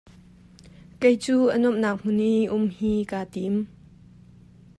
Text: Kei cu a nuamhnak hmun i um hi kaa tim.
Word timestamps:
Kei 1.01 1.17
cu 1.23 1.35
a 1.53 1.55
nuamhnak 1.61 1.97
hmun 2.01 2.19
i 2.33 2.33
um 2.55 2.65
hi 2.77 2.91
kaa 3.09 3.25
tim. 3.33 3.55